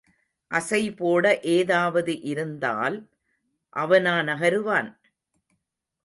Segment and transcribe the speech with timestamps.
[0.51, 1.25] அசை போட
[1.49, 2.97] ஏதாவது இருந்தால்
[3.75, 4.89] அவனா நகருவான்?